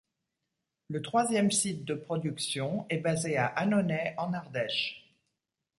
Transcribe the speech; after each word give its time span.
Le 0.89 1.03
troisième 1.03 1.51
site 1.51 1.85
de 1.85 1.93
production 1.93 2.87
est 2.89 2.97
basé 2.97 3.37
à 3.37 3.45
Annonay, 3.45 4.15
en 4.17 4.33
Ardèche. 4.33 5.15